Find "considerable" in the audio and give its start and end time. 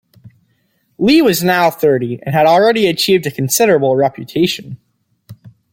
3.31-3.95